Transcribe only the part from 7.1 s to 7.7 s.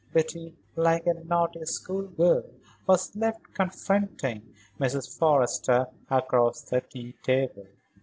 table.